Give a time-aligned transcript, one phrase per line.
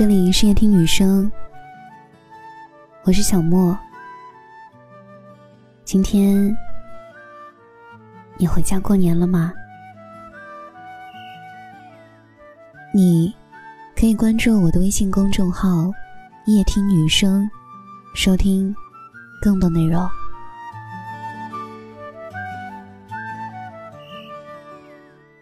[0.00, 1.30] 这里是夜听女生，
[3.04, 3.78] 我是小莫。
[5.84, 6.56] 今天
[8.38, 9.52] 你回家过年了吗？
[12.94, 13.30] 你
[13.94, 15.92] 可以关注我的微信公众号
[16.48, 17.46] “夜听女生”，
[18.16, 18.74] 收听
[19.42, 20.08] 更多内容。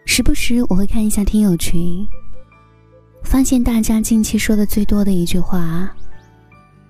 [0.05, 2.05] 时不时我会看一下听友群。
[3.23, 5.89] 发现大家近期说的最多的一句话，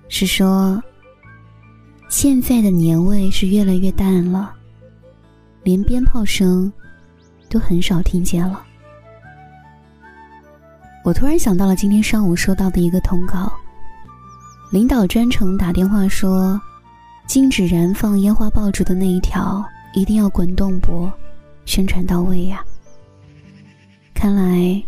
[0.08, 0.82] 是说
[2.08, 4.52] 现在的年味是越来越淡了，
[5.62, 6.72] 连鞭炮声
[7.48, 8.64] 都很少听见了。
[11.04, 13.52] 我突然想到了今天上午收到的一个通告，
[14.72, 16.60] 领导专程打电话说，
[17.26, 21.12] 禁止燃放烟花爆竹的那一条一定要滚动播，
[21.64, 22.64] 宣传到位呀。
[24.14, 24.82] 看来。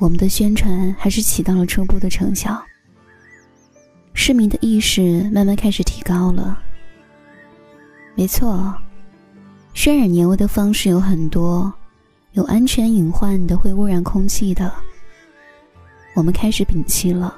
[0.00, 2.58] 我们的宣传还是起到了初步的成效，
[4.14, 6.58] 市民的意识慢慢开始提高了。
[8.14, 8.74] 没错，
[9.74, 11.70] 渲染年味的方式有很多，
[12.32, 14.72] 有安全隐患的，会污染空气的。
[16.14, 17.36] 我们开始摒弃了，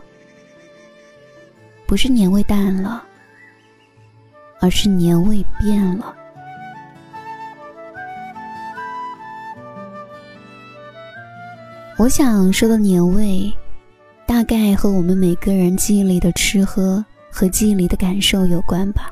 [1.85, 3.03] 不是年味淡了，
[4.61, 6.15] 而是年味变了。
[12.03, 13.49] 我想说的年味，
[14.27, 19.09] 大概和我们每个人记忆里的吃喝和记忆里的感受有关吧。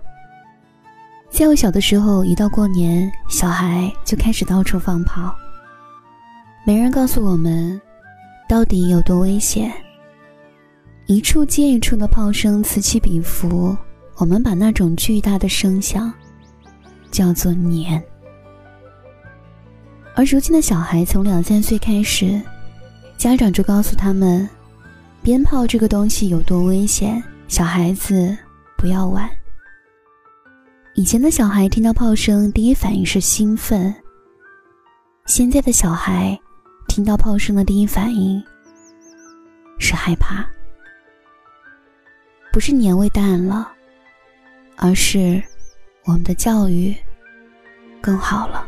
[1.30, 5.32] 在我小的时候，一到过年，小孩就开始到处放炮。
[6.66, 7.80] 没人告诉我们，
[8.48, 9.72] 到底有多危险。
[11.06, 13.76] 一处接一处的炮声此起彼伏，
[14.16, 16.12] 我们把那种巨大的声响
[17.12, 18.02] 叫做年。
[20.16, 22.42] 而如今的小孩，从两三岁开始。
[23.20, 24.48] 家长就告诉他们，
[25.22, 28.34] 鞭炮这个东西有多危险，小孩子
[28.78, 29.28] 不要玩。
[30.94, 33.92] 以前的小孩听到炮声，第一反应是兴奋；
[35.26, 36.40] 现在的小孩
[36.88, 38.42] 听到炮声的第一反应
[39.78, 40.42] 是害怕。
[42.50, 43.70] 不是年味淡了，
[44.76, 45.42] 而是
[46.06, 46.96] 我们的教育
[48.00, 48.66] 更好了。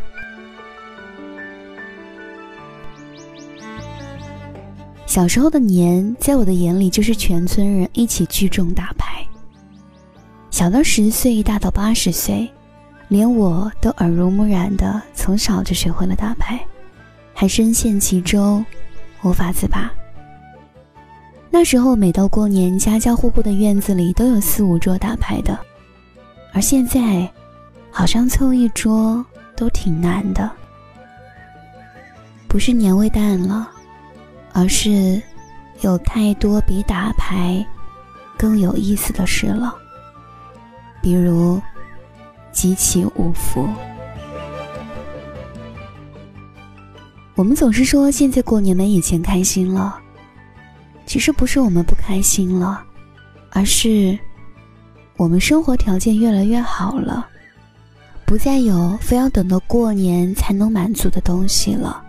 [5.13, 9.23] 小时候的年，在我的眼里就是全村人一起聚众打牌。
[10.51, 12.51] 小到十岁，大到八十岁，
[13.09, 16.59] 连我都耳濡目染的从小就学会了打牌，
[17.35, 18.65] 还深陷其中，
[19.23, 19.93] 无法自拔。
[21.51, 25.59] 那时候每到过年，家家户户的院子里都有四五桌打牌的，
[26.55, 27.31] 而现在，
[27.91, 29.23] 好像凑一桌
[29.55, 30.51] 都挺难的。
[32.49, 33.69] 不是年味淡了。
[34.53, 35.21] 而是
[35.81, 37.65] 有太多比打牌
[38.39, 39.75] 更有意思的事了，
[41.01, 41.61] 比如
[42.53, 43.67] 集齐五福。
[47.35, 49.99] 我们总是说现在过年没以前开心了，
[51.07, 52.85] 其实不是我们不开心了，
[53.51, 54.19] 而是
[55.17, 57.27] 我们生活条件越来越好了，
[58.27, 62.05] 不再有非要等到过年才能满足的东西了。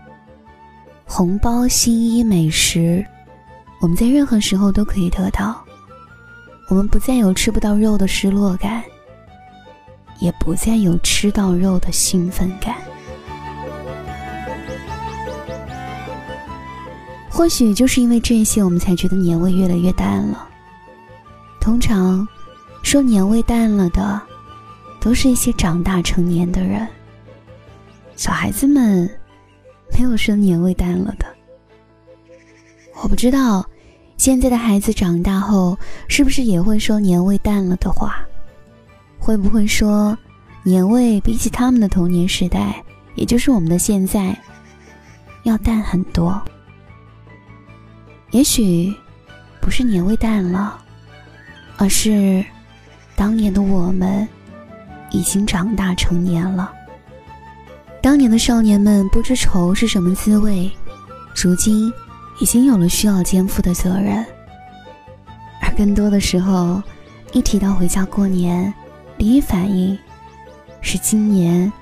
[1.04, 3.04] 红包、新衣、美食，
[3.80, 5.62] 我们在任何时候都可以得到。
[6.68, 8.82] 我们不再有吃不到肉的失落感，
[10.18, 12.74] 也不再有吃到肉的兴奋感。
[17.28, 20.48] 或许就是因为这些，我们才觉得年味越来越淡了。
[21.60, 22.26] 通常
[22.82, 24.20] 说年味淡了的，
[25.00, 26.88] 都是一些长大成年的人。
[28.16, 29.08] 小孩子们。
[30.04, 31.24] 没有说年味淡了的，
[33.02, 33.64] 我不知道
[34.18, 35.78] 现在的孩子长大后
[36.08, 38.22] 是不是也会说年味淡了的话，
[39.18, 40.14] 会不会说
[40.62, 44.38] 年味比起他们的童年时代，也就是我们的现在，
[45.44, 46.38] 要淡很多？
[48.32, 48.94] 也许
[49.58, 50.84] 不是年味淡了，
[51.78, 52.44] 而是
[53.16, 54.28] 当年的我们
[55.10, 56.73] 已经长大成年了。
[58.04, 60.70] 当年的少年们不知愁是什么滋味，
[61.34, 61.90] 如今
[62.38, 64.22] 已经有了需要肩负的责任。
[65.62, 66.82] 而更多的时候，
[67.32, 68.74] 一提到回家过年，
[69.16, 69.98] 第一反应
[70.82, 71.72] 是今年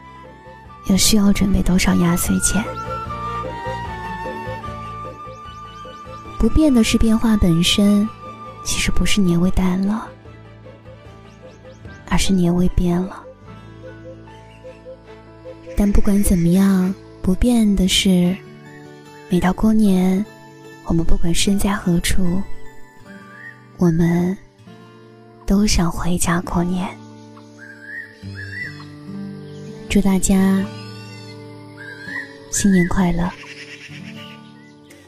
[0.87, 2.65] 又需要准备多少压岁钱。
[6.39, 8.09] 不变的是变化本身，
[8.65, 10.07] 其实不是年味淡了，
[12.09, 13.22] 而是年味变了。
[15.77, 18.37] 但不管怎么样，不变的是，
[19.29, 20.25] 每到过年，
[20.85, 22.41] 我们不管身在何处，
[23.79, 24.37] 我们
[25.47, 26.89] 都想回家过年。
[29.89, 30.65] 祝大家
[32.51, 33.29] 新年快乐！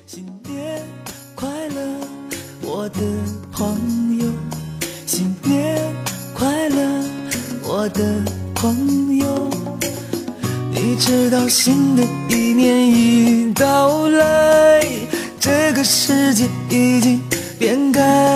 [0.06, 0.82] 新年
[1.34, 1.98] 快乐，
[2.62, 3.00] 我的
[3.52, 4.26] 朋友！
[5.06, 5.94] 新年
[6.34, 7.04] 快乐，
[7.62, 8.22] 我的
[8.54, 9.63] 朋友！
[10.86, 14.86] 你知道新的一年已到来，
[15.40, 17.22] 这个世界已经。
[17.58, 18.33] 变改。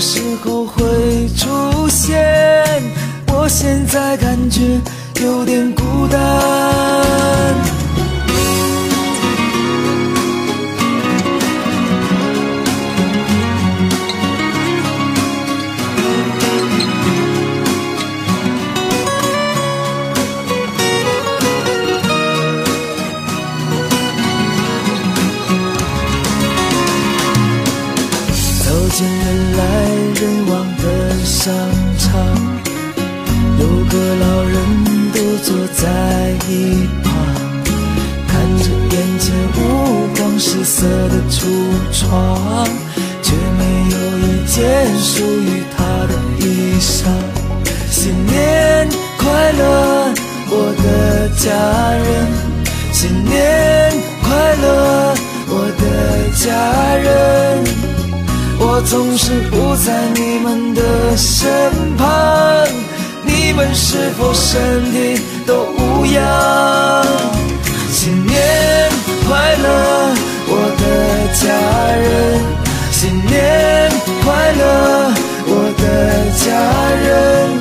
[0.00, 2.82] 时候会出现，
[3.28, 4.80] 我现在感觉。
[5.20, 6.20] 有点孤单。
[28.64, 29.77] 走进人来
[30.20, 30.84] 人往的
[31.24, 31.54] 商
[31.96, 32.10] 场，
[33.60, 34.54] 有个老人
[35.12, 35.18] 独。
[35.40, 35.86] 坐在
[36.48, 36.52] 一
[37.04, 37.12] 旁，
[38.26, 39.26] 看着眼前
[39.56, 39.60] 五
[40.16, 41.46] 光十色的橱
[41.92, 42.66] 窗，
[43.22, 43.62] 却没
[43.92, 44.58] 有一件
[44.98, 45.78] 属于他
[46.08, 46.42] 的衣
[46.80, 47.06] 裳。
[47.88, 50.12] 新年快乐，
[50.50, 51.46] 我的家
[51.94, 52.06] 人！
[52.92, 53.32] 新年
[58.78, 61.50] 我总是不在你们的身
[61.96, 62.64] 旁。
[63.24, 67.04] 你们是否身体都无恙？
[67.90, 68.38] 新年
[69.26, 70.14] 快乐，
[70.46, 70.84] 我的
[71.34, 71.50] 家
[71.96, 72.40] 人！
[72.92, 73.90] 新年
[74.22, 75.12] 快乐，
[75.48, 76.46] 我的家
[77.02, 77.60] 人！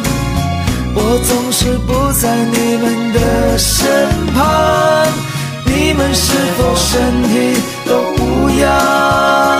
[0.94, 5.08] 我总是不在你们的身旁，
[5.66, 9.57] 你们是否身体都无恙？